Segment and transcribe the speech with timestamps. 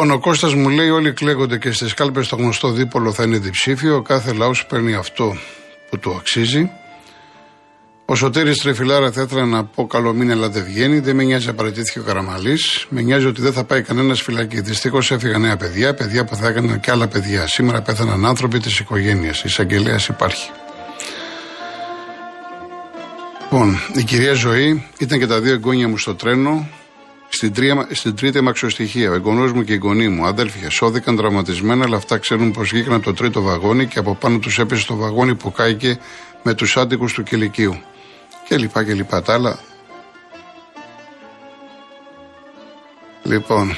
[0.00, 3.38] Λοιπόν, ο Κώστας μου λέει: Όλοι κλαίγονται και στις κάλπες το γνωστό δίπολο θα είναι
[3.38, 3.96] διψήφιο.
[3.96, 5.36] Ο κάθε λαός παίρνει αυτό
[5.90, 6.70] που του αξίζει.
[8.04, 10.98] Ο Σωτήρης Τρεφιλάρα θα ήθελα να πω καλό μήνα, αλλά δεν βγαίνει.
[10.98, 12.86] Δεν με νοιάζει, απαραίτηθηκε ο Καραμαλής.
[12.88, 14.60] Με νοιάζει ότι δεν θα πάει κανένας φυλακή.
[14.60, 17.46] Δυστυχώς έφυγαν νέα παιδιά, παιδιά που θα έκαναν και άλλα παιδιά.
[17.46, 19.44] Σήμερα πέθαναν άνθρωποι της οικογένειας.
[19.44, 20.50] Εισαγγελέας υπάρχει.
[23.42, 26.68] Λοιπόν, η κυρία Ζωή ήταν και τα δύο εγγόνια μου στο τρένο.
[27.32, 31.84] Στην, τρία, στην τρίτη αμαξοστοιχεία, ο εγγονό μου και η γονή μου, αδέλφια, σώθηκαν τραυματισμένα,
[31.84, 34.96] αλλά αυτά ξέρουν πως βγήκαν από το τρίτο βαγόνι και από πάνω τους έπεσε το
[34.96, 35.98] βαγόνι που κάηκε
[36.42, 37.80] με τους άντικους του κηλικίου
[38.48, 39.58] και λοιπά και λοιπά τα άλλα.
[43.22, 43.76] Λοιπόν,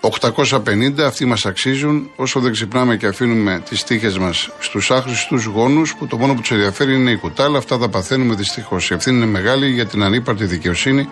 [0.00, 5.94] 850 αυτοί μας αξίζουν όσο δεν ξυπνάμε και αφήνουμε τις τύχες μας στους άχρηστους γόνους
[5.94, 8.90] που το μόνο που τους ενδιαφέρει είναι η κουτάλα, αυτά τα παθαίνουμε δυστυχώς.
[8.90, 11.08] Η ευθύνη είναι μεγάλη για την ανύπαρτη δικαιοσύνη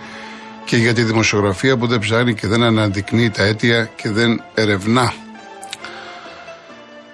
[0.64, 5.12] και για τη δημοσιογραφία που δεν ψάχνει και δεν αναδεικνύει τα αίτια και δεν ερευνά.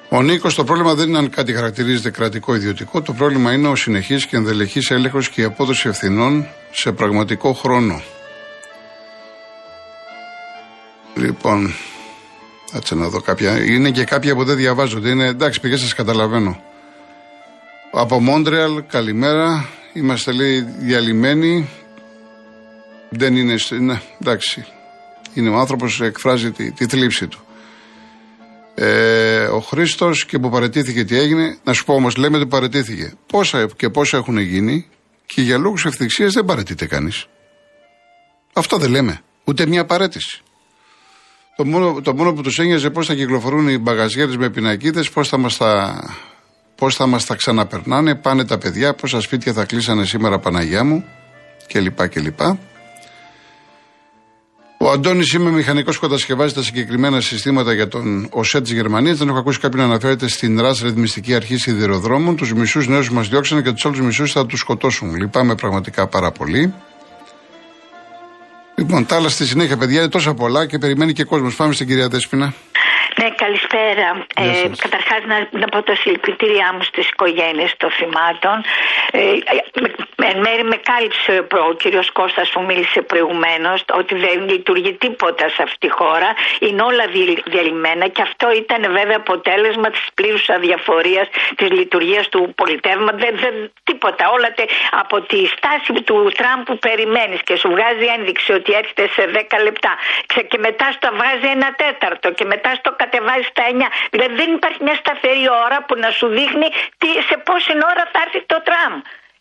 [0.09, 3.03] Ο Νίκος, το πρόβλημα δεν είναι αν κάτι χαρακτηρίζεται κρατικό ιδιωτικό.
[3.03, 8.03] Το πρόβλημα είναι ο συνεχής και ενδελεχής έλεγχος και η απόδοση ευθυνών σε πραγματικό χρόνο.
[11.15, 11.75] Λοιπόν,
[12.73, 13.65] κάτσε να δω κάποια.
[13.65, 15.09] Είναι και κάποια που δεν διαβάζονται.
[15.09, 16.63] Είναι εντάξει, πηγέ σας καταλαβαίνω.
[17.93, 19.69] Από Μόντρεαλ, καλημέρα.
[19.93, 21.69] Είμαστε λέει διαλυμένοι.
[23.11, 23.55] Δεν είναι.
[23.81, 24.65] Ναι, εντάξει.
[25.35, 27.41] Είναι ο άνθρωπος εκφράζει τη, τη θλίψη του.
[28.75, 31.59] Ε, ο Χρήστος και που παρετήθηκε τι έγινε.
[31.65, 33.13] Να σου πω όμως, λέμε ότι παρετήθηκε.
[33.27, 34.87] Πόσα και πόσα έχουν γίνει
[35.27, 37.27] και για λόγους ευθυξίας δεν παρετείται κανείς.
[38.53, 39.21] Αυτό δεν λέμε.
[39.45, 40.43] Ούτε μια παρέτηση.
[41.57, 45.29] Το μόνο, το μόνο που τους ένοιαζε πώς θα κυκλοφορούν οι μπαγαζιέρες με πινακίδες, πώς
[45.29, 46.03] θα μας τα,
[46.75, 51.05] πώς θα μας τα ξαναπερνάνε, πάνε τα παιδιά, πόσα σπίτια θα κλείσανε σήμερα Παναγιά μου
[51.67, 52.09] κλπ.
[52.09, 52.41] κλπ.
[54.89, 59.19] Ο Αντώνης είμαι μηχανικός που κατασκευάζει τα συγκεκριμένα συστήματα για τον ΟΣΕ της Γερμανίας.
[59.19, 62.37] Δεν έχω ακούσει κάποιον να αναφέρεται στην ΡΑΣ Ρυθμιστική Αρχή Σιδηροδρόμων.
[62.37, 65.17] Τους μισούς νέους μας διώξανε και τους άλλους μισούς θα τους σκοτώσουν.
[65.17, 66.75] Λυπάμαι πραγματικά πάρα πολύ.
[68.75, 71.55] Λοιπόν, τα άλλα στη συνέχεια, παιδιά, είναι τόσα πολλά και περιμένει και κόσμος.
[71.55, 72.55] Πάμε στην κυρία Δέσπινα.
[73.49, 74.27] Ναι, καλησπέρα.
[74.37, 78.57] Ε, Καταρχάς, να, να πω τα συλληπιτήριά μου στις οικογένειες των θυμάτων.
[79.11, 79.21] Ε,
[80.33, 85.63] εν μέρη με κάλυψε ο κύριος Κώστας που μίλησε προηγουμένως ότι δεν λειτουργεί τίποτα σε
[85.63, 86.31] αυτή τη χώρα.
[86.59, 87.05] Είναι όλα
[87.45, 91.27] διαλυμένα και αυτό ήταν βέβαια αποτέλεσμα της πλήρους αδιαφορίας
[91.57, 93.21] της λειτουργίας του πολιτεύματος.
[93.21, 94.31] Δεν, δεν, τίποτα.
[94.31, 99.09] Όλα τε, από τη στάση του Τραμπ που περιμένεις και σου βγάζει ένδειξη ότι έρχεται
[99.17, 99.93] σε 10 λεπτά
[100.51, 103.83] και μετά στο βγάζει ένα τέταρτο και μετά στο κατεβάζει στα 9.
[104.11, 106.69] Δηλαδή δεν υπάρχει μια σταθερή ώρα που να σου δείχνει
[106.99, 108.93] τι, σε πόση ώρα θα έρθει το τραμ.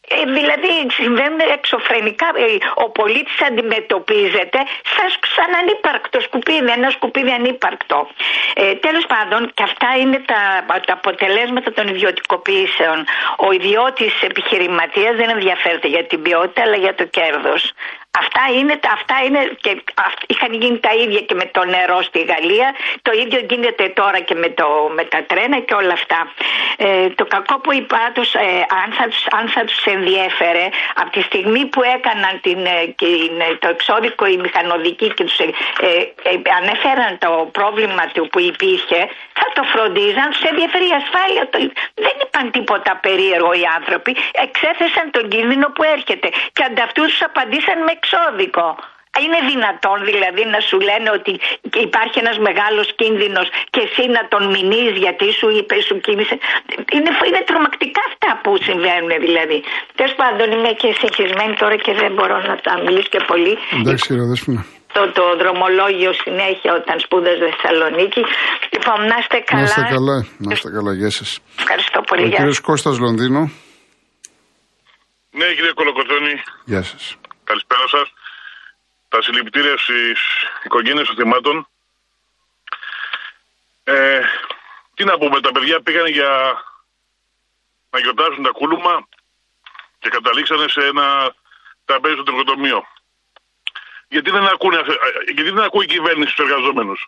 [0.09, 2.27] Ε, δηλαδή συμβαίνουν εξωφρενικά.
[2.35, 4.59] Ε, ο πολίτης αντιμετωπίζεται
[4.93, 8.07] σαν, σαν ανύπαρκτο σκουπίδι, ένα σκουπίδι ανύπαρκτο.
[8.55, 10.41] Ε, Τέλος πάντων, και αυτά είναι τα,
[10.85, 13.05] τα αποτελέσματα των ιδιωτικοποιήσεων.
[13.37, 17.73] Ο ιδιώτης επιχειρηματίας δεν ενδιαφέρεται για την ποιότητα, αλλά για το κέρδος.
[18.19, 19.83] Αυτά είναι, αυτά είναι και
[20.27, 22.75] είχαν γίνει τα ίδια και με το νερό στη Γαλλία.
[23.01, 26.19] Το ίδιο γίνεται τώρα και με, το, με τα τρένα και όλα αυτά.
[26.77, 31.09] Ε, το κακό που είπα τους, ε, αν, θα τους, αν θα τους ενδιέφερε από
[31.09, 35.39] τη στιγμή που έκαναν την, ε, την, ε, το εξώδικο η μηχανοδική και τους
[36.59, 38.99] ανέφεραν το πρόβλημα του που υπήρχε
[39.39, 41.43] θα το φροντίζαν σε ενδιαφέρει ασφάλεια.
[42.05, 44.11] Δεν είπαν τίποτα περίεργο οι άνθρωποι.
[44.45, 48.67] Εξέθεσαν τον κίνδυνο που έρχεται και ανταυτού τους απαντήσαν με εξώδικο.
[49.23, 51.33] Είναι δυνατόν δηλαδή να σου λένε ότι
[51.87, 56.35] υπάρχει ένας μεγάλος κίνδυνος και εσύ να τον μηνύεις γιατί σου είπε, σου κίνησε.
[56.95, 59.57] Είναι, είναι τρομακτικά αυτά που συμβαίνουν δηλαδή.
[59.97, 63.53] Τέλος πάντων είμαι και συγχυσμένη τώρα και δεν μπορώ να τα μιλήσω και πολύ.
[63.79, 64.07] Εντάξει,
[64.95, 68.21] το, το δρομολόγιο συνέχεια όταν σπούδαζε Θεσσαλονίκη.
[68.73, 69.61] Λοιπόν, να είστε καλά.
[69.61, 71.29] Να είστε καλά, να είστε καλά, γεια σας.
[71.59, 72.25] Ευχαριστώ πολύ.
[72.25, 73.41] Ο κύριος Κώστας Λονδίνο.
[75.39, 76.33] Ναι, κύριε Κολοκοτώνη.
[76.65, 77.03] Γεια σας.
[77.47, 78.13] Καλησπέρα σας
[79.09, 80.19] τα συλληπιτήρια στις
[80.63, 81.67] οικογένειες των θυμάτων.
[83.83, 84.21] Ε,
[84.93, 86.63] τι να πούμε, τα παιδιά πήγαν για
[87.89, 89.07] να γιορτάσουν τα κούλουμα
[89.99, 91.35] και καταλήξανε σε ένα
[91.85, 92.87] τραπέζι στο τρικοτομείο.
[94.07, 94.81] Γιατί δεν, ακούνε,
[95.25, 97.07] γιατί δεν ακούει η κυβέρνηση τους εργαζόμενους;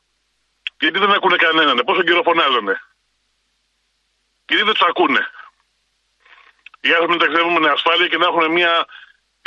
[0.79, 2.81] Γιατί δεν ακούνε κανέναν; Πόσο καιρό φωνάζανε;
[4.47, 5.27] Γιατί δεν τους ακούνε;
[6.79, 8.85] Οι άνθρωποι να ταξιδεύουν με ασφάλεια και να έχουν μια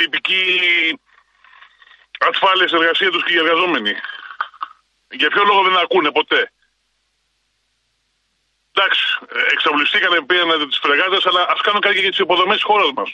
[0.03, 0.43] τυπική
[2.29, 3.93] ασφάλεια στην εργασία τους και οι εργαζόμενοι.
[5.19, 6.41] Για ποιο λόγο δεν ακούνε ποτέ;
[8.75, 9.03] Εντάξει,
[9.53, 13.09] εξαβληστήκανε πήραν τις φρεγάτες, αλλά ας κάνουν κάτι και τις υποδομές της χώρας μας.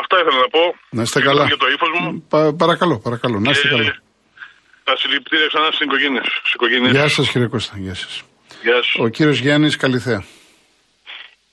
[0.00, 0.62] Αυτά ήθελα να πω.
[0.90, 1.44] Να είστε καλά.
[1.46, 2.26] Για το ύφος μου.
[2.28, 3.36] Πα, παρακαλώ, παρακαλώ.
[3.40, 3.96] Να είστε καλά.
[4.84, 5.80] Τα συλληπιτήρια ξανά στις
[6.52, 6.90] οικογένειες.
[6.90, 7.74] Γεια σας, κύριε Κώστα.
[7.78, 8.22] Γεια σας.
[8.62, 8.94] Γεια σας.
[8.98, 10.24] Ο κύριος Γιάννης Καλυθέα.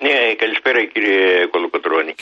[0.01, 2.15] Ναι, καλησπέρα κύριε Κολοκοτρώνη.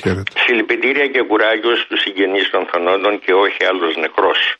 [0.45, 4.55] Συλληπιτήρια και κουράγιος στους συγγενείς των θανόντων και όχι άλλος νεκρός.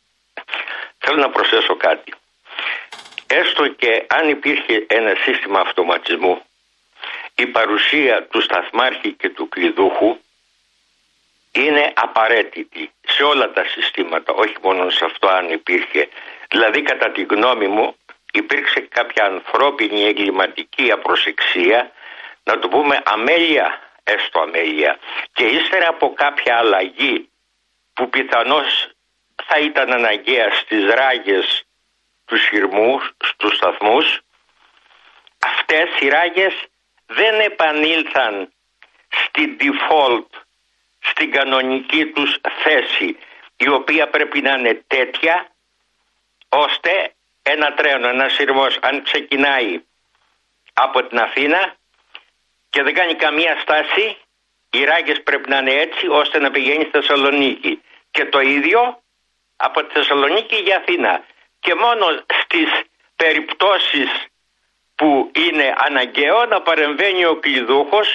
[0.98, 2.14] Θέλω να προσθέσω κάτι.
[3.28, 6.42] Έστω και αν υπήρχε ένα σύστημα αυτοματισμού,
[7.36, 10.18] η παρουσία του σταθμάρχη και του κλειδούχου
[11.52, 16.08] είναι απαραίτητη σε όλα τα συστήματα, όχι μόνο σε αυτό αν υπήρχε.
[16.50, 17.96] Δηλαδή κατά τη γνώμη μου
[18.32, 21.92] υπήρξε κάποια ανθρώπινη εγκληματική απροσεξία
[22.48, 25.00] να το πούμε αμέλεια, έστω αμέλεια,
[25.34, 27.30] και ύστερα από κάποια αλλαγή
[27.94, 28.92] που πιθανώς
[29.44, 31.64] θα ήταν αναγκαία στις ράγες
[32.26, 34.20] τους χειρμούς, στους σταθμούς,
[35.40, 36.54] αυτές οι ράγες
[37.06, 38.54] δεν επανήλθαν
[39.10, 40.28] στην default,
[41.00, 43.18] στην κανονική τους θέση,
[43.58, 45.48] η οποία πρέπει να είναι τέτοια,
[46.50, 49.82] ώστε ένα τρένο, ένας σειρμός, αν ξεκινάει
[50.74, 51.76] από την Αθήνα,
[52.78, 54.06] και δεν κάνει καμία στάση,
[54.76, 57.74] οι ράγες πρέπει να είναι έτσι ώστε να πηγαίνει στη Θεσσαλονίκη.
[58.16, 58.80] Και το ίδιο
[59.68, 61.14] από τη Θεσσαλονίκη για Αθήνα.
[61.66, 62.06] Και μόνο
[62.42, 62.70] στις
[63.22, 64.10] περιπτώσεις
[65.00, 65.10] που
[65.46, 68.08] είναι αναγκαίο να παρεμβαίνει ο κλειδούχος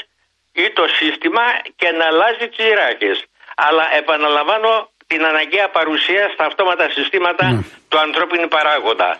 [0.64, 1.44] ή το σύστημα
[1.80, 3.18] και να αλλάζει τις ράγες.
[3.66, 4.72] Αλλά επαναλαμβάνω
[5.10, 7.60] την αναγκαία παρουσία στα αυτόματα συστήματα ναι.
[7.88, 9.10] του ανθρώπινου παράγοντα.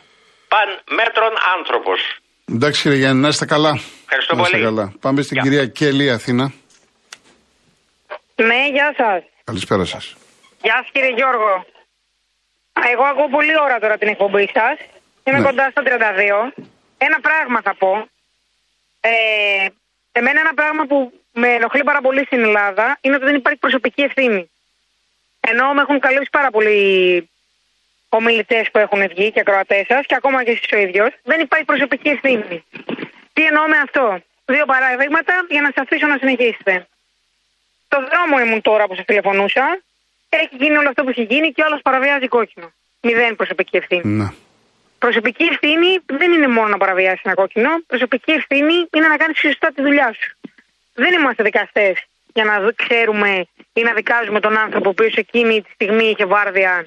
[0.53, 0.69] Παν
[0.99, 1.99] μέτρων άνθρωπος.
[2.55, 3.73] Εντάξει κύριε Γιάννη, να είστε καλά.
[4.15, 4.65] Ευχαριστώ να είστε πολύ.
[4.65, 4.93] Καλά.
[5.01, 6.53] Πάμε στην κυρία Κέλλη Αθήνα.
[8.35, 9.23] Ναι, γεια σας.
[9.45, 10.17] Καλησπέρα σας.
[10.63, 11.67] Γεια σας κύριε Γιώργο.
[12.93, 14.77] Εγώ ακούω πολύ ώρα τώρα την εκπομπή σας.
[15.25, 15.45] Είμαι ναι.
[15.45, 16.65] κοντά στα 32.
[16.99, 18.09] Ένα πράγμα θα πω.
[19.01, 19.11] Ε,
[20.13, 24.03] εμένα ένα πράγμα που με ενοχλεί πάρα πολύ στην Ελλάδα είναι ότι δεν υπάρχει προσωπική
[24.03, 24.51] ευθύνη.
[25.41, 26.79] Ενώ με έχουν καλύψει πάρα πολύ
[28.09, 31.65] ομιλητές που έχουν βγει και ακροατές σας και ακόμα και εσείς ο ίδιος, δεν υπάρχει
[31.65, 32.65] προσωπική ευθύνη.
[33.33, 36.87] Τι εννοώ με αυτό; Δύο παραδείγματα για να σα αφήσω να συνεχίσετε.
[37.89, 39.81] Το δρόμο ήμουν τώρα που σα τηλεφωνούσα.
[40.29, 42.73] Έχει γίνει όλο αυτό που έχει γίνει και όλος παραβιάζει κόκκινο.
[43.01, 44.03] Μηδέν προσωπική ευθύνη.
[44.05, 44.35] Να.
[44.99, 47.71] Προσωπική ευθύνη δεν είναι μόνο να παραβιάσεις ένα κόκκινο.
[47.87, 50.37] Προσωπική ευθύνη είναι να κάνεις σωστά τη δουλειά σου.
[50.95, 51.95] Δεν είμαστε δικαστές
[52.33, 56.87] για να ξέρουμε ή να δικάζουμε τον άνθρωπο που εκείνη τη στιγμή είχε βάρδια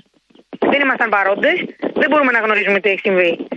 [0.60, 1.58] δεν ήμασταν παρόντες,
[1.94, 3.48] δεν μπορούμε να γνωρίζουμε τι έχει συμβεί.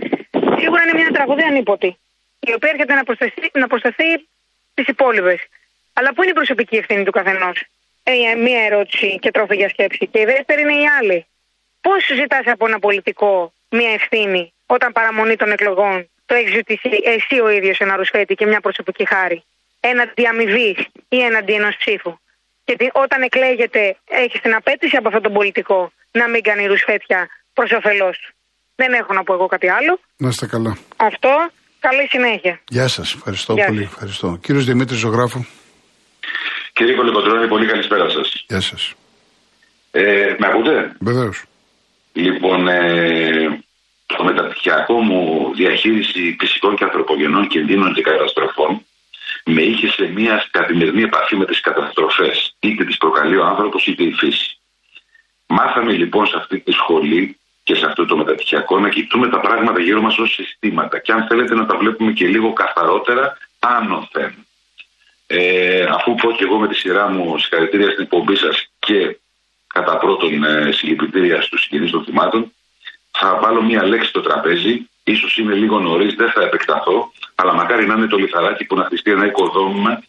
[0.59, 1.97] Σίγουρα είναι μια τραγωδία ανίποτη,
[2.49, 4.09] η οποία έρχεται να προσταθεί, να προσταθεί
[4.73, 5.39] τις υπόλοιπες.
[5.93, 7.57] Αλλά πού είναι η προσωπική ευθύνη του καθενός;
[8.03, 10.07] Ε, μία ερώτηση και τρόφι για σκέψη.
[10.11, 11.25] Και η δεύτερη είναι η άλλη.
[11.81, 17.39] Πώς ζητάς από ένα πολιτικό μία ευθύνη όταν παραμονή των εκλογών το έχεις ζητήσει εσύ
[17.39, 19.43] ο ίδιος ένα ρουσφέτη και μια προσωπική χάρη;
[19.79, 20.77] Έναντι αμοιβής
[21.09, 22.17] ή έναντι ενός ψήφου;
[22.63, 27.71] Και όταν εκλέγεται, έχεις την απέτηση από αυτόν τον πολιτικό να μην κάνει ρουσφέτια προς
[27.71, 28.33] όφελός του;
[28.75, 29.99] Δεν έχω να πω εγώ κάτι άλλο.
[30.17, 30.77] Να είστε καλά.
[30.97, 31.49] Αυτό.
[31.79, 32.59] Καλή συνέχεια.
[32.67, 33.13] Γεια σας.
[33.13, 33.81] Ευχαριστώ πολύ.
[33.81, 34.37] Ευχαριστώ.
[34.41, 35.45] Κύριος Δημήτρης Ζωγράφου.
[36.73, 38.45] Κύριε Κολυκοτρώνη, πολύ καλησπέρα σας.
[38.47, 38.93] Γεια σας.
[39.91, 41.43] Ε, με ακούτε; Βεβαίως.
[42.13, 43.63] Λοιπόν, ε,
[44.05, 48.85] το μεταπτυχιακό μου διαχείριση φυσικών και ανθρωπογενών κινδύνων και καταστροφών
[49.45, 52.55] με είχε σε μια καθημερινή επαφή με τις καταστροφές.
[52.59, 54.57] Είτε τις προκαλεί ο άνθρωπος είτε η φύση.
[55.47, 59.79] Μάθαμε λοιπόν σε αυτή τη σχολή και σε αυτό το μεταπτυχιακό να κοιτούμε τα πράγματα
[59.79, 64.33] γύρω μας ως συστήματα και αν θέλετε να τα βλέπουμε και λίγο καθαρότερα άνωθεν.
[65.27, 69.19] Ε, αφού πω και εγώ με τη σειρά μου συγχαρητήρια στην εκπομπή σας και
[69.67, 72.53] κατά πρώτον ε, συλληπιτήρια στους συγγενείς των θυμάτων,
[73.11, 74.89] θα βάλω μία λέξη στο τραπέζι.
[75.03, 78.83] Ίσως είναι λίγο νωρίς, δεν θα επεκταθώ, αλλά μακάρι να είναι το λιθαράκι που να
[78.83, 80.03] χτιστεί ένα οικοδόμημα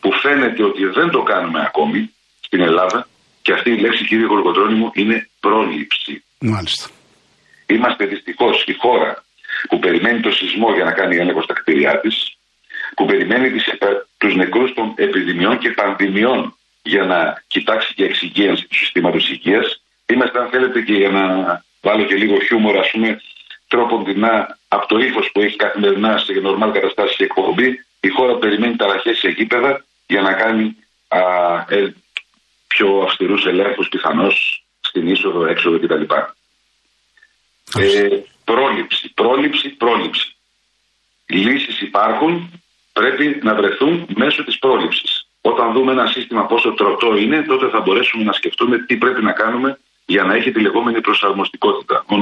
[0.00, 2.10] που φαίνεται ότι δεν το κάνουμε ακόμη
[2.40, 3.08] στην Ελλάδα
[3.42, 6.24] και αυτή η λέξη, κύριε Γολοκοτρόνη μου, είναι πρόληψη.
[6.40, 6.88] Μάλιστα.
[7.68, 9.24] Είμαστε δυστυχώς η χώρα
[9.68, 12.36] που περιμένει το σεισμό για να κάνει έλεγχο στα κτίρια της,
[12.94, 13.50] που περιμένει
[14.18, 19.82] τους νεκρούς των επιδημιών και πανδημιών για να κοιτάξει και εξυγίανση του συστήματος υγείας.
[20.06, 23.20] Είμαστε, αν θέλετε, και για να βάλω και λίγο χιούμορ, ας πούμε,
[24.04, 28.76] δεινά από το ύφος που έχει καθημερινά σε νορμάλ καταστάσεις και εκπομπή, η χώρα περιμένει
[28.76, 30.76] ταραχέ σε γήπεδα για να κάνει
[31.08, 31.18] α,
[31.68, 31.94] ε,
[32.66, 36.02] πιο αυστηρούς ελέγχους πιθανώς στην είσοδο, έξοδο κτλ.
[37.76, 38.08] Ε,
[38.44, 40.28] πρόληψη, πρόληψη, πρόληψη.
[41.26, 45.10] Λύσεις υπάρχουν, πρέπει να βρεθούν μέσω της πρόληψης.
[45.40, 49.32] Όταν δούμε ένα σύστημα πόσο τροτό είναι, τότε θα μπορέσουμε να σκεφτούμε τι πρέπει να
[49.32, 52.04] κάνουμε για να έχει τη λεγόμενη προσαρμοστικότητα.
[52.06, 52.16] Ο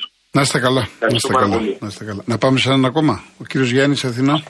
[0.00, 0.10] του.
[0.30, 0.88] Να είστε καλά.
[1.00, 1.58] Να είστε καλά.
[1.78, 2.22] να είστε καλά.
[2.26, 3.24] Να πάμε σε έναν ακόμα.
[3.38, 4.42] Ο κύριος Γιάννης Αθηνά.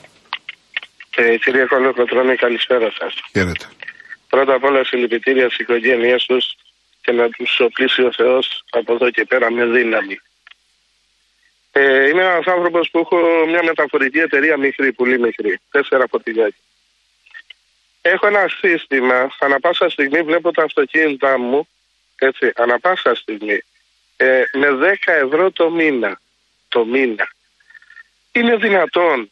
[1.15, 3.13] Ε, κύριε Κολοκοτρώνη, καλησπέρα σας.
[3.31, 3.65] Χαίρετε.
[4.29, 6.45] Πρώτα απ' όλα συλληπιτήρια στι οικογένειέ τους
[7.01, 10.17] και να τους οπλίσει ο Θεός από εδώ και πέρα με δύναμη.
[11.79, 15.59] Ε, είμαι ένας άνθρωπος που έχω μια μεταφορική εταιρεία μικρή, πολύ μικρή.
[15.71, 16.63] Τέσσερα φορτηγάκια.
[18.01, 21.67] Έχω ένα σύστημα, ανά πάσα στιγμή βλέπω τα αυτοκίνητά μου,
[22.15, 23.59] έτσι, ανά πάσα στιγμή,
[24.17, 26.19] ε, με 10 ευρώ το μήνα.
[26.67, 27.29] Το μήνα.
[28.31, 29.31] Είναι δυνατόν,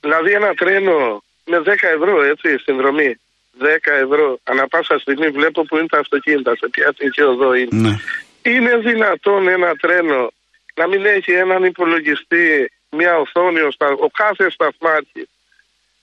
[0.00, 3.20] δηλαδή ένα τρένο με 10 ευρώ, έτσι, συνδρομή,
[3.58, 7.68] 10 ευρώ, ανά πάσα στιγμή βλέπω που είναι τα αυτοκίνητα, σε ποια εθνική οδό είναι.
[7.70, 7.96] Ναι.
[8.42, 10.32] Είναι δυνατόν ένα τρένο
[10.74, 13.60] να μην έχει έναν υπολογιστή, μια οθόνη,
[13.98, 15.28] ο κάθε σταθμάρχης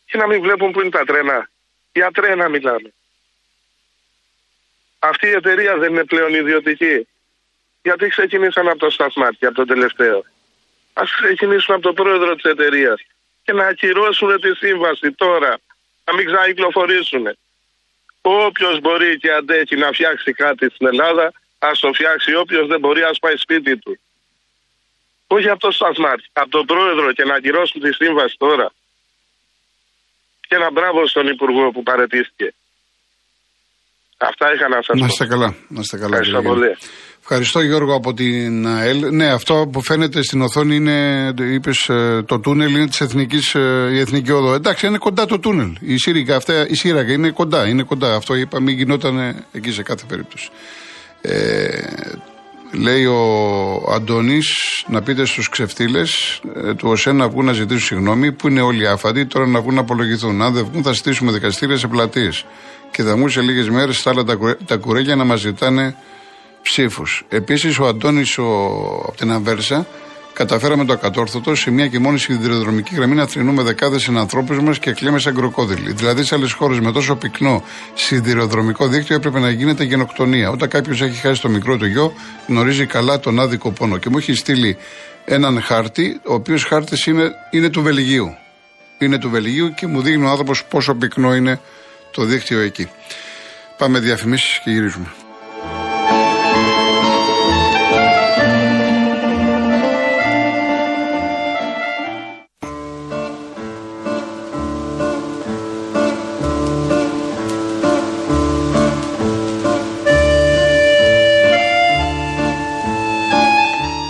[0.05, 1.49] και να μην βλέπουν που είναι τα τρένα.
[1.91, 2.93] Για τρένα μιλάμε.
[4.99, 7.07] Αυτή η εταιρεία δεν είναι πλέον ιδιωτική.
[7.81, 10.17] Γιατί ξεκινήσαν από το σταθμάρχη, από τον τελευταίο.
[10.93, 13.01] Α ξεκινήσουν από τον πρόεδρο της εταιρείας
[13.43, 15.57] και να ακυρώσουν τη σύμβαση τώρα.
[16.05, 17.37] Να μην ξανακυκλοφορήσουν.
[18.21, 22.35] Όποιος μπορεί και αντέχει να φτιάξει κάτι στην Ελλάδα, ας το φτιάξει.
[22.35, 23.99] Όποιος δεν μπορεί, ας πάει σπίτι του.
[25.35, 28.67] Όχι από το σταθμάρχη, από τον πρόεδρο και να ακυρώσουν τη σύμβαση τώρα.
[30.47, 32.47] Και ένα μπράβο στον Υπουργό που παρετήθηκε.
[34.17, 34.99] Αυτά είχα να σας πω.
[35.03, 35.55] Να είστε καλά.
[35.67, 36.71] Να είστε καλά Ευχαριστώ πολύ.
[37.21, 39.15] Ευχαριστώ Γιώργο από την ΑΕΛ.
[39.15, 40.97] Ναι, αυτό που φαίνεται στην οθόνη είναι,
[41.37, 44.53] είπες, ε, το τούνελ είναι της εθνικής, ε, η εθνική οδό.
[44.53, 45.77] Εντάξει, είναι κοντά το τούνελ.
[45.79, 48.15] Η Σύρικα, αυτά, η Σύρακα είναι κοντά, είναι κοντά.
[48.15, 50.49] Αυτό είπα, μην γινόταν εκεί σε κάθε περίπτωση.
[51.21, 51.81] Ε,
[52.71, 54.47] λέει ο Αντώνης
[54.87, 58.87] να πείτε στους ξεφτύλες ε, του ΟΣΕ να βγουν να ζητήσουν συγγνώμη, που είναι όλοι
[58.87, 60.41] άφαντοι, τώρα να βγουν να απολογηθούν.
[60.41, 62.45] Αν δεν βγουν, θα στήσουμε δικαστήρια σε πλατείες.
[62.91, 64.23] Και θα μου σε λίγες μέρες στα άλλα
[64.65, 65.95] τα κουρέγια να μας ζητάνε
[66.61, 67.25] ψήφους.
[67.29, 69.87] Επίσης, ο Αντώνης από την Αβέρσα
[70.39, 74.91] καταφέραμε το ακατόρθωτο σε μια και μόνη σιδηροδρομική γραμμή να θρυνούμε δεκάδες συνανθρώπους μας και
[74.91, 75.91] κλαίμε σαν κροκόδιλοι.
[75.91, 80.49] Δηλαδή, σε άλλες χώρες με τόσο πυκνό σιδηροδρομικό δίκτυο έπρεπε να γίνεται γενοκτονία.
[80.49, 82.13] Όταν κάποιος έχει χάσει το μικρό του γιο,
[82.47, 83.97] γνωρίζει καλά τον άδικο πόνο.
[83.97, 84.77] Και μου έχει στείλει
[85.25, 88.35] έναν χάρτη, ο οποίος χάρτης είναι, είναι του Βελγίου.
[88.97, 91.59] Είναι του Βελγίου και μου δείχνει ο άνθρωπος πόσο πυκνό είναι
[92.11, 92.89] το δίκτυο εκεί.
[93.77, 95.07] Πάμε διαφημίσεις και γυρίζουμε.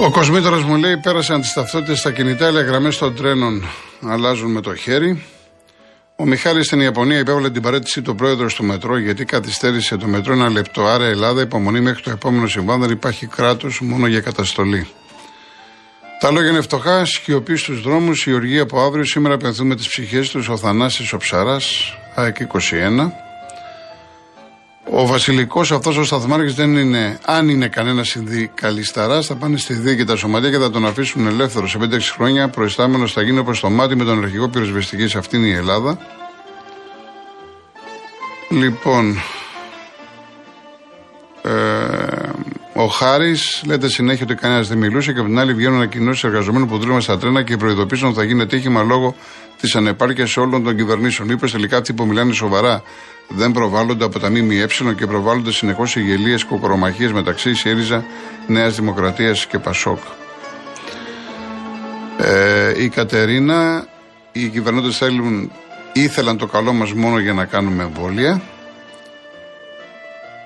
[0.09, 3.63] Ο Κοσμήτωρας μου λέει: Πέρασαν τι ταυτότητε στα κινητά, αλλά γραμμές των τρένων
[4.01, 5.23] αλλάζουν με το χέρι.
[6.15, 10.33] Ο Μιχάλης στην Ιαπωνία υπέβαλε την παρέτηση του πρόεδρου του μετρό γιατί καθυστέρησε το μετρό
[10.33, 10.85] ένα λεπτό.
[10.85, 14.87] Άρα Ελλάδα υπομονή μέχρι το επόμενο συμβάν δεν υπάρχει κράτος μόνο για καταστολή.
[16.19, 19.05] Τα λόγια είναι φτωχά, σκιωπή στους δρόμους, η οργή από αύριο.
[19.05, 23.28] Σήμερα πενθούμε τις ψυχές τους ο Θανάσης ο Ψαράς, ΑΕΚ 21.
[24.91, 30.03] Ο βασιλικός αυτός ο σταθμάρχης δεν είναι, αν είναι κανένας συνδικαλισταρά, θα πάνε στη δίκη
[30.03, 31.72] τα σωματεία και θα τον αφήσουν ελεύθερος.
[31.72, 35.15] Σε 5-6 χρόνια προϊστάμενος θα γίνει όπω το μάτι με τον αρχηγό πυροσβεστικής.
[35.15, 35.98] Αυτή είναι η Ελλάδα.
[38.50, 39.22] Λοιπόν.
[41.41, 41.50] Ε,
[42.74, 46.67] ο Χάρης λέτε συνέχεια ότι κανένας δεν μιλούσε και από την άλλη βγαίνουν ανακοινώσεις εργαζομένων
[46.67, 49.15] που δούλευαν στα τρένα και προειδοποίησαν ότι θα γίνει τύχημα λόγω
[49.62, 51.29] της ανεπάρκειας όλων των κυβερνήσεων.
[51.29, 52.84] Είπες τελικά αυτοί που μιλάνε σοβαρά
[53.29, 54.67] δεν προβάλλονται από τα ΜΜΕ
[54.98, 58.03] και προβάλλονται συνεχώς οι γελίες κοκορομαχίες μεταξύ ΣΥΡΙΖΑ,
[58.48, 60.00] Νέας Δημοκρατίας και Πασόκ.
[62.17, 63.88] Ε, η Κατερίνα,
[64.31, 65.51] οι κυβερνώντε θέλουν,
[65.93, 68.41] ήθελαν το καλό μας μόνο για να κάνουμε εμβόλια.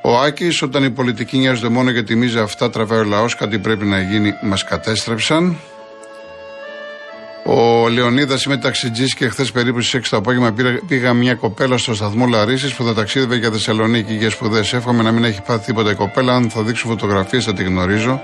[0.02, 3.60] Ο Άκης, όταν οι πολιτικοί νοιάζονται μόνο για τη μίζα αυτά, τραβάει ο λαός, κάτι
[3.60, 5.58] πρέπει να γίνει, μας κατέστρεψαν.
[7.46, 10.54] Ο Λεωνίδας είμαι ταξιτζής και χθες περίπου στις 6 το απόγευμα
[10.88, 14.74] πήγα, μια κοπέλα στο σταθμό Λαρίση που θα ταξίδευε για Θεσσαλονίκη για σπουδές.
[14.74, 16.34] Εύχομαι να μην έχει πάθει τίποτα η κοπέλα.
[16.34, 18.22] Αν θα δείξω φωτογραφίες θα τη γνωρίζω.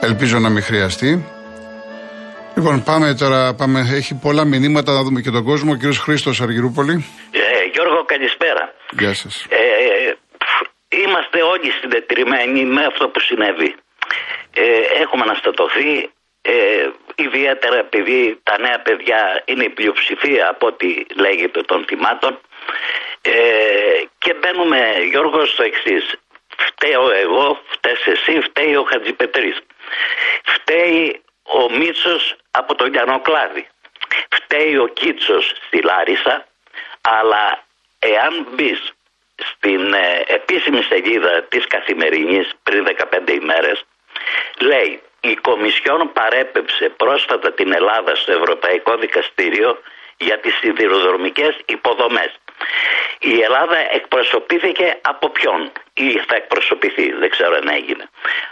[0.00, 1.24] Ελπίζω να μην χρειαστεί.
[2.56, 3.54] Λοιπόν, πάμε τώρα.
[3.54, 3.80] Πάμε.
[3.80, 5.72] Έχει πολλά μηνύματα να δούμε και τον κόσμο.
[5.72, 7.04] Ο κύριος Χρήστος Αργυρούπολη.
[7.30, 7.40] Ε,
[7.72, 8.74] Γιώργο, καλησπέρα.
[8.98, 9.46] Γεια σας.
[9.48, 9.58] Ε,
[11.02, 13.74] είμαστε όλοι συντετριμένοι με αυτό που συνέβη.
[14.54, 16.10] Ε, έχουμε αναστατωθεί
[16.42, 16.52] ε,
[17.14, 22.40] ιδιαίτερα επειδή τα νέα παιδιά είναι η πλειοψηφία από ό,τι λέγεται των θυμάτων
[23.22, 23.32] ε,
[24.18, 26.14] και μπαίνουμε Γιώργος στο εξής.
[26.56, 29.58] Φταίω εγώ, φταίει εσύ, φταίει ο Χατζηπετρής.
[30.44, 33.68] Φταίει ο Μίτσος από το Λιανοκλάδι.
[34.34, 36.46] Φταίει ο Κίτσος στη Λάρισα,
[37.00, 37.64] αλλά
[37.98, 38.92] εάν μπεις
[39.36, 43.84] στην ε, επίσημη σελίδα της Καθημερινής πριν 15 ημέρες,
[44.58, 49.78] λέει η Κομισιόν παρέπεψε πρόσφατα την Ελλάδα στο Ευρωπαϊκό Δικαστήριο
[50.16, 52.30] για τις σιδηροδρομικές υποδομές.
[53.18, 58.08] Η Ελλάδα εκπροσωπήθηκε από ποιον; Ή θα εκπροσωπηθεί, δεν ξέρω αν έγινε.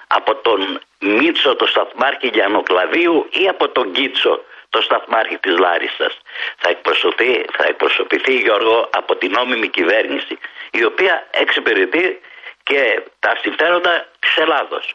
[0.07, 6.19] Από τον Μίτσο το σταθμάρχη Γιαννοκλαδίου ή από τον Κίτσο το σταθμάρχη της Λάρισας.
[6.57, 10.39] Θα εκπροσωπηθεί, θα εκπροσωπηθεί Γιώργο από την νόμιμη κυβέρνηση
[10.71, 12.21] η οποία εξυπηρετεί
[12.63, 14.95] και τα συμφέροντα της Ελλάδος.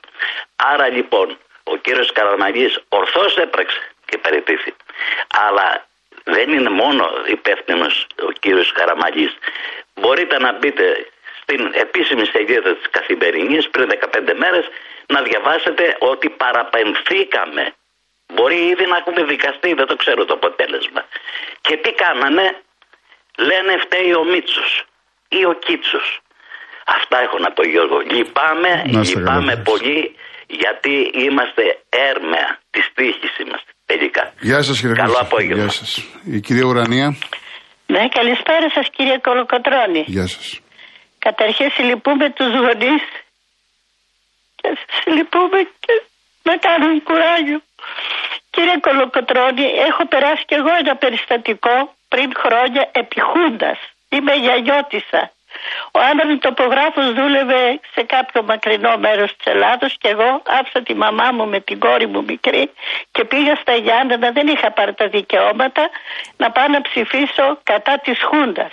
[0.55, 1.37] Άρα λοιπόν
[1.71, 4.73] ο κύριος Καραμαγής ορθώς έπραξε και παραιτήθη.
[5.47, 5.87] Αλλά
[6.23, 9.37] δεν είναι μόνο υπεύθυνος ο κύριος Καραμαγής.
[9.93, 11.07] Μπορείτε να μπείτε
[11.41, 14.65] στην επίσημη σελίδα της Καθημερινής πριν 15 μέρες
[15.07, 17.73] να διαβάσετε ότι παραπενθήκαμε.
[18.33, 21.05] Μπορεί ήδη να έχουμε δικαστεί, δεν το ξέρω το αποτέλεσμα.
[21.61, 22.61] Και τι κάνανε,
[23.37, 24.83] λένε φταίει ο Μίτσος
[25.29, 26.19] ή ο Κίτσος.
[26.95, 27.97] Αυτά έχω να πω Γιώργο.
[28.15, 30.15] Λυπάμαι, λυπάμαι πολύ
[30.47, 34.33] γιατί είμαστε έρμεα της τύχης είμαστε τελικά.
[34.39, 35.63] Γεια σας κύριε Καλό απόγευμα.
[35.63, 35.91] Γεια σας.
[36.25, 37.07] Η κυρία Ουρανία.
[37.87, 40.03] Ναι, καλησπέρα σας κύριε Κολοκοτρώνη.
[40.07, 40.59] Γεια σας.
[41.19, 43.03] Καταρχήν συλληπούμε τους γονείς
[44.55, 44.69] και
[45.01, 45.93] συλληπούμε και
[46.43, 47.61] με κάνουν κουράγιο.
[48.49, 51.75] Κύριε Κολοκοτρώνη, έχω περάσει κι εγώ ένα περιστατικό
[52.07, 53.79] πριν χρόνια επιχούντας.
[54.09, 55.31] Είμαι γιαγιώτησα.
[55.91, 61.31] Ο άνδρας τοπογράφος δούλευε σε κάποιο μακρινό μέρος της Ελλάδος και εγώ άφησα τη μαμά
[61.31, 62.71] μου με την κόρη μου μικρή
[63.11, 65.89] και πήγα στα Γιάννενα, δεν είχα πάρει τα δικαιώματα,
[66.37, 68.71] να πάω να ψηφίσω κατά της Χούντας.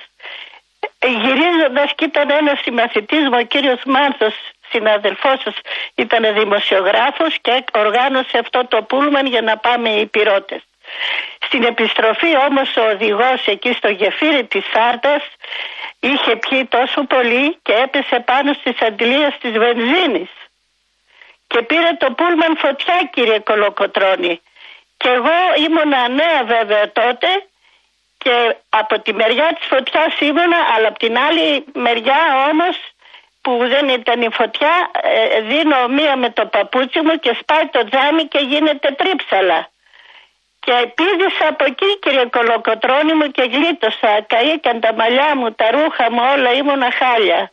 [0.98, 4.34] Ε, γυρίζοντας και ήταν ένας συμμαθητής μου, ο κύριος Μάνθος,
[4.70, 5.54] συναδελφός σας,
[5.94, 10.62] ήταν δημοσιογράφος και οργάνωσε αυτό το πούλμαν για να πάμε οι πυρώτες.
[11.46, 15.22] Στην επιστροφή όμως ο οδηγός εκεί στο γεφύρι της Σάρτας
[16.10, 20.30] είχε πιει τόσο πολύ και έπεσε πάνω στις αντιλίες της βενζίνης.
[21.46, 24.40] Και πήρε το πούλμαν φωτιά κύριε Κολοκοτρώνη.
[24.96, 27.28] Και εγώ ήμουνα νέα βέβαια τότε
[28.18, 32.76] και από τη μεριά της φωτιάς ήμουνα αλλά από την άλλη μεριά όμως
[33.40, 37.84] που δεν ήταν η φωτιά ε, δίνω μία με το παπούτσι μου και σπάει το
[37.88, 39.68] τζάμι και γίνεται τρίψαλα.
[40.64, 44.12] Και πήδησα από εκεί κύριε Κολοκοτρώνη μου και γλίτωσα.
[44.26, 47.52] Καήκαν τα μαλλιά μου, τα ρούχα μου, όλα ήμουνα χάλια.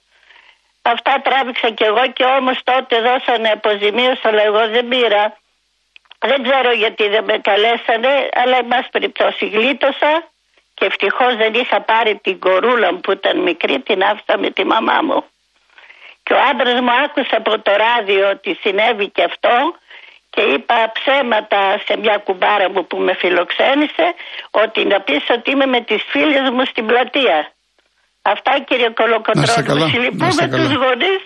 [0.81, 5.37] Αυτά τράβηξα κι εγώ και όμως τότε δώσανε αποζημίωση αλλά εγώ δεν πήρα.
[6.19, 10.23] Δεν ξέρω γιατί δεν με καλέσανε αλλά εν πάση περιπτώσει γλίτωσα
[10.73, 14.63] και ευτυχώς δεν είχα πάρει την κορούλα μου που ήταν μικρή την άφησα με τη
[14.65, 15.23] μαμά μου.
[16.23, 19.75] Και ο άντρας μου άκουσε από το ράδιο ότι συνέβη και αυτό
[20.33, 24.07] και είπα ψέματα σε μια κουμπάρα μου που με φιλοξένησε
[24.63, 27.39] ότι να πεις ότι είμαι με τις φίλες μου στην πλατεία.
[28.33, 31.21] Αυτά κύριε Κολοκοτρώνη, συλληπούμε τους γονείς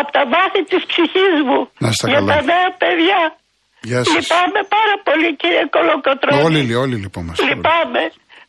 [0.00, 1.60] από τα βάθη της ψυχής μου
[2.12, 3.20] για τα νέα παιδιά.
[3.88, 4.14] Γεια σας.
[4.14, 6.42] Λυπάμαι πάρα πολύ κύριε Κολοκοτρώνη.
[6.46, 7.44] Όλοι, όλοι λυπόμαστε.
[7.50, 8.02] Λυπάμαι.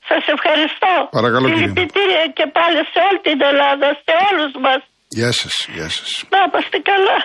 [0.10, 0.93] Σας ευχαριστώ.
[1.17, 4.80] Παρακαλώ Συλληπιτήρια και πάλι σε όλη την Ελλάδα, σε όλους μας.
[5.17, 6.10] Γεια σας, γεια σας.
[6.34, 7.17] Να είμαστε καλά.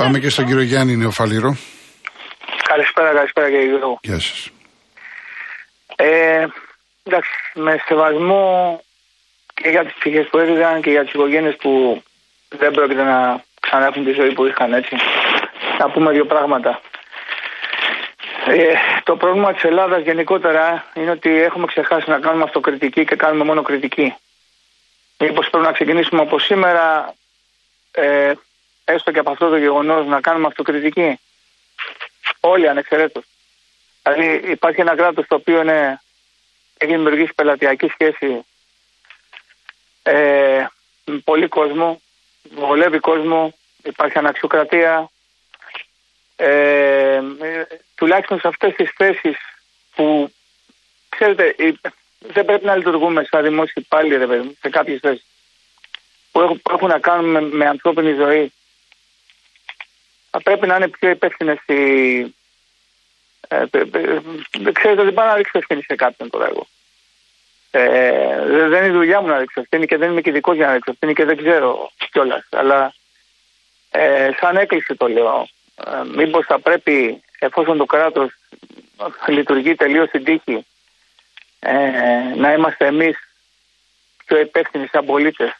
[0.00, 1.50] Πάμε και στον κύριο Γιάννη Νεοφαλήρο.
[2.62, 3.98] Καλησπέρα, καλησπέρα κύριε Γιώργο.
[4.02, 4.50] Γεια σας.
[5.96, 6.46] Ε,
[7.02, 8.80] εντάξει, με σεβασμό
[9.54, 12.02] και για τις ψυχές που έδιδαν και για τις οικογένειες που
[12.48, 14.96] δεν πρόκειται να ξανά τη ζωή που είχαν έτσι.
[15.78, 16.80] Να πούμε δύο πράγματα.
[18.46, 23.44] Ε, το πρόβλημα της Ελλάδας γενικότερα είναι ότι έχουμε ξεχάσει να κάνουμε αυτοκριτική και κάνουμε
[23.44, 24.14] μόνο κριτική.
[25.18, 27.14] Μήπως πρέπει να ξεκινήσουμε από σήμερα,
[27.90, 28.32] ε,
[28.84, 31.20] έστω και από αυτό το γεγονός, να κάνουμε αυτοκριτική;
[32.48, 33.24] Όλοι ανεξαιρέτως.
[34.02, 36.00] Δηλαδή υπάρχει ένα κράτος το οποίο είναι,
[36.78, 38.44] έχει δημιουργήσει πελατειακή σχέση
[40.02, 40.66] ε,
[41.04, 42.00] με πολύ κόσμο,
[42.50, 45.10] βολεύει κόσμο, υπάρχει αναξιοκρατία.
[46.36, 47.20] Ε,
[47.94, 49.36] τουλάχιστον σε αυτές τις θέσεις
[49.94, 50.32] που
[51.08, 51.54] ξέρετε
[52.18, 54.18] δεν πρέπει να λειτουργούμε σαν δημόσιοι πάλι
[54.60, 55.26] σε κάποιες θέσεις
[56.32, 58.52] που έχουν, που έχουν να κάνουν με, με ανθρώπινη ζωή
[60.30, 62.36] θα πρέπει να είναι πιο υπεύθυνες οι.
[63.48, 63.64] Ε,
[64.72, 66.66] ξέρετε, δεν πάω να ρίξω ευθύνη σε κάποιον τώρα εγώ.
[67.70, 70.66] Ε, δεν είναι η δουλειά μου να ρίξω ευθύνη και δεν είμαι και ειδικός για
[70.66, 72.46] να ρίξω ευθύνη και δεν ξέρω κιόλας.
[72.50, 72.94] Αλλά
[73.90, 75.48] ε, σαν έκκληση το λέω.
[75.86, 78.30] Ε, Μήπως θα πρέπει, εφόσον το κράτος
[79.26, 80.66] λειτουργεί τελείως στην τύχη,
[81.58, 81.76] ε,
[82.36, 83.16] να είμαστε εμείς
[84.24, 85.56] πιο υπεύθυνοι σαν πολίτες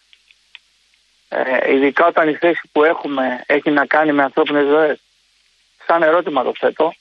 [1.29, 5.01] ε, ειδικά όταν η θέση που έχουμε έχει να κάνει με ανθρώπινες ζωές.
[5.87, 6.95] Σαν ερώτημα το θέτω.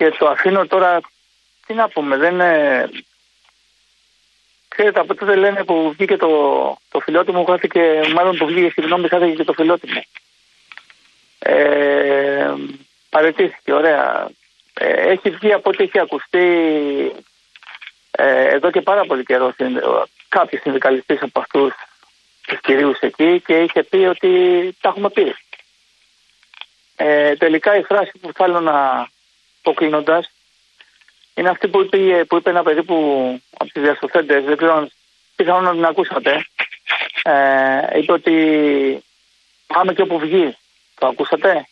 [0.00, 1.00] Και το αφήνω τώρα,
[1.66, 2.90] τι να πούμε, δεν είναι...
[4.68, 6.28] Ξέρετε, από τότε λένε που βγήκε το,
[6.90, 10.02] το φιλότιμο, χάθηκε, μάλλον που βγήκε, συγγνώμη, χάθηκε και το φιλότιμο.
[11.38, 12.54] Ε,
[13.10, 14.30] παρετήθηκε, ωραία.
[14.74, 16.46] Ε, έχει βγει από ό,τι έχει ακουστεί
[18.10, 19.54] Ε, εδώ και πάρα πολύ καιρό
[20.28, 21.74] κάποιο συνδικαλιστή από αυτούς
[22.46, 24.30] τους κυρίους εκεί και είχε πει ότι
[24.80, 25.34] τα έχουμε πει.
[26.96, 29.08] Ε, τελικά η φράση που θέλω να
[29.62, 30.24] πω κλείνοντα
[31.40, 32.96] είναι αυτή που είπε, που είπε ένα παιδί που
[33.58, 34.90] από τις διασωθέντε, δεν ξέρω αν
[35.36, 36.32] πιθανόν να την ακούσατε.
[37.22, 38.34] Ε, είπε ότι
[39.66, 40.56] πάμε και όπου βγει.
[40.98, 41.66] Το ακούσατε;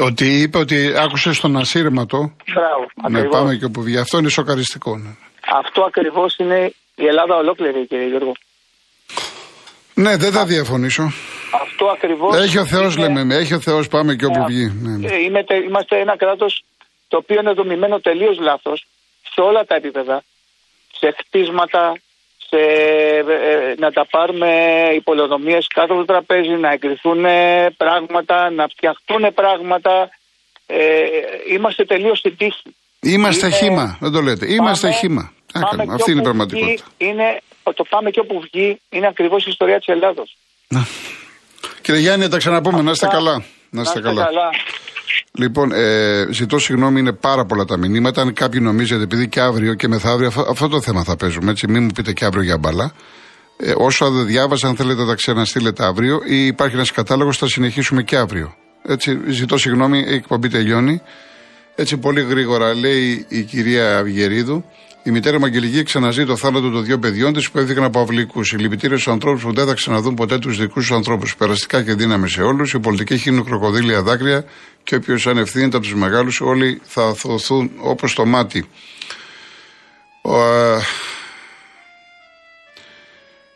[0.00, 2.36] Ότι είπε ότι άκουσε στον ασύρματο.
[2.54, 2.86] Μπράβο.
[3.08, 3.96] Ναι, πάμε και όπου βγει.
[3.98, 4.96] Αυτό είναι σοκαριστικό.
[4.96, 5.10] Ναι.
[5.62, 8.32] Αυτό ακριβώς είναι η Ελλάδα ολόκληρη, κύριε Γιώργο.
[9.94, 11.12] Ναι, δεν θα διαφωνήσω.
[11.62, 12.36] Αυτό ακριβώς.
[12.36, 13.34] Έχει ο Θεός, λέμε.
[13.34, 14.72] Έχει ο Θεός, πάμε και όπου ναι, βγει.
[14.82, 15.08] Ναι, ναι.
[15.08, 16.64] Ε, είμαστε ένα κράτος
[17.12, 18.86] το οποίο είναι δομημένο τελείως λάθος
[19.32, 20.22] σε όλα τα επίπεδα.
[20.98, 21.92] Σε χτίσματα,
[22.48, 22.58] σε,
[23.48, 24.50] ε, να τα πάρουμε
[24.94, 27.24] υπολοδομίε κάτω από το τραπέζι, να εγκριθούν
[27.76, 30.10] πράγματα, να φτιαχτούν πράγματα.
[30.66, 30.78] Ε,
[31.52, 32.74] είμαστε τελείως στην τύχη.
[33.00, 33.56] Είμαστε είναι...
[33.56, 34.52] χήμα, δεν το λέτε.
[34.52, 35.32] Είμαστε πάμε, χήμα.
[35.52, 36.84] Πάμε Αυτή είναι η πραγματικότητα.
[36.98, 40.36] Είναι, το πάμε και όπου βγει είναι ακριβώς η ιστορία της Ελλάδος.
[41.82, 42.82] Κύριε Γιάννη, τα ξαναπούμε.
[42.82, 43.44] Να είστε καλά.
[43.70, 44.24] Να είστε καλά.
[44.24, 44.50] καλά.
[45.32, 48.22] Λοιπόν, ε, ζητώ συγγνώμη, είναι πάρα πολλά τα μηνύματα.
[48.22, 51.68] Αν κάποιοι νομίζετε, επειδή και αύριο και μεθαύριο αυτό, αυτό το θέμα θα παίζουμε, έτσι,
[51.68, 52.92] μην μου πείτε και αύριο για μπαλά.
[53.56, 58.02] Ε, όσο δεν διάβασα, αν θέλετε, τα ξαναστείλετε αύριο ή υπάρχει ένας κατάλογος, θα συνεχίσουμε
[58.02, 58.54] και αύριο.
[58.86, 61.02] Έτσι, ζητώ συγγνώμη, η εκπομπή τελειώνει.
[61.74, 64.64] Έτσι, πολύ γρήγορα λέει η κυρία Αυγερίδου.
[65.04, 68.44] Η μητέρα Μαγγελική ξαναζεί το θάνατο των δύο παιδιών της που έφυγαν από αυλικού.
[68.44, 71.36] Συλληπιτήρια στους ανθρώπους που δεν θα ξαναδούν ποτέ τους δικούς τους ανθρώπους.
[71.36, 72.72] Περαστικά και δύναμη σε όλους.
[72.72, 74.44] Οι πολιτικοί χύνουν κροκοδίλια δάκρυα
[74.82, 78.64] και όποιος ανευθύνεται από τους μεγάλους, όλοι θα θωθούν όπως το μάτι.
[80.22, 80.36] Ο,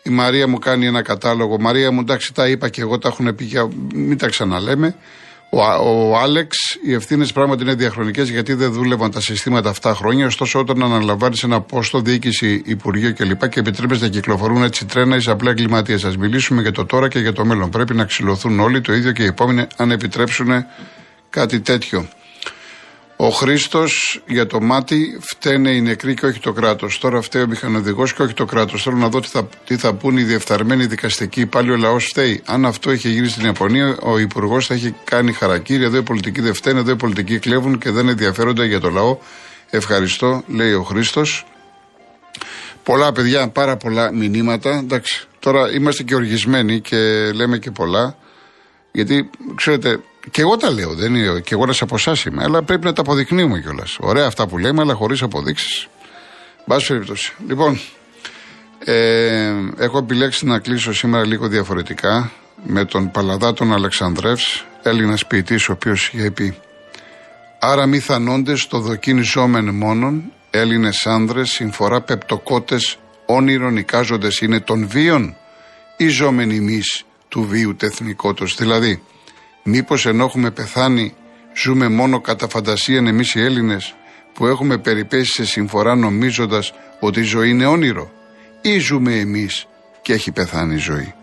[0.02, 1.60] η Μαρία μου κάνει ένα κατάλογο.
[1.60, 3.52] Μαρία μου, εντάξει, τα είπα και εγώ, τα έχουν πει,
[3.94, 4.96] μην τα ξαναλέμε.
[5.50, 6.56] Ο, ο Άλεξ,
[6.86, 10.26] οι ευθύνες πράγματι είναι διαχρονικές γιατί δεν δούλευαν τα συστήματα αυτά χρόνια.
[10.26, 13.48] Ωστόσο, όταν αναλαμβάνεις ένα πόστο, διοίκηση, υπουργείο κλπ.
[13.48, 16.04] και επιτρέπεται να κυκλοφορούν έτσι τρένα, είσαι απλά εγκληματίας.
[16.04, 17.70] Α μιλήσουμε για το τώρα και για το μέλλον.
[17.70, 20.48] Πρέπει να ξυλωθούν όλοι το ίδιο και οι επόμενοι, αν επιτρέψουν
[21.30, 22.08] κάτι τέτοιο.
[23.18, 26.98] Ο Χρήστος για το μάτι φταίνε οι νεκροί και όχι το κράτος.
[26.98, 28.82] Τώρα φταίει ο μηχανοδηγός και όχι το κράτος.
[28.82, 31.46] Θέλω να δω τι θα, τι θα πούν οι διεφθαρμένοι δικαστικοί.
[31.46, 32.42] Πάλι ο λαός φταίει.
[32.44, 35.84] Αν αυτό είχε γίνει στην Ιαπωνία, ο Υπουργός θα έχει κάνει χαρακτήρι.
[35.84, 39.18] Εδώ οι πολιτικοί δεν φταίνε, εδώ οι πολιτικοί κλέβουν και δεν ενδιαφέρονται για το λαό.
[39.70, 41.46] Ευχαριστώ, λέει ο Χρήστος.
[42.82, 44.78] Πολλά παιδιά, πάρα πολλά μηνύματα.
[44.78, 48.16] Εντάξει, τώρα είμαστε και οργισμένοι και λέμε και πολλά.
[48.92, 52.62] Γιατί, ξέρετε, και εγώ τα λέω, δεν είναι, και εγώ ένα από εσάς είμαι, αλλά
[52.62, 53.96] πρέπει να τα αποδεικνύουμε κιόλας.
[54.00, 55.88] Ωραία αυτά που λέμε, αλλά χωρίς αποδείξεις.
[56.66, 57.32] Μπάση περιπτώσει.
[57.46, 57.80] Λοιπόν,
[58.84, 62.30] ε, έχω επιλέξει να κλείσω σήμερα λίγο διαφορετικά
[62.66, 66.56] με τον Παλαδά τον Αλεξανδρεύς, Έλληνας ποιητής, ο οποίος είχε πει
[67.58, 74.88] Άρα μη θανόντες στο δοκίνη ζώμεν μόνον, Έλληνες άνδρες, συμφορά πεπτοκότες, όνειρον νικάζοντε είναι των
[74.88, 75.36] βίων,
[75.96, 76.80] ή ζώμεν ημί
[77.28, 78.54] του βίου τεθνικότος.
[78.54, 79.02] Δηλαδή,
[79.68, 81.14] Μήπως ενώ έχουμε πεθάνει
[81.56, 83.94] ζούμε μόνο κατά φαντασία εμείς οι Έλληνες
[84.34, 88.12] που έχουμε περιπέσει σε συμφορά νομίζοντας ότι η ζωή είναι όνειρο;
[88.60, 89.66] Ή ζούμε εμείς
[90.02, 91.14] και έχει πεθάνει η ζωή;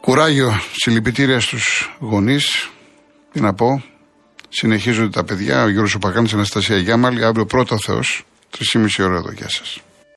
[0.00, 2.70] Κουράγιο, συλληπιτήρια στους γονείς,
[3.32, 3.84] τι να πω,
[4.48, 9.48] συνεχίζονται τα παιδιά, ο Γιώργος Οπακάνης, Αναστασία Γιάμαλη, αύριο πρώτο Θεός, 3,5 ώρα εδώ, γεια
[9.48, 9.80] σας.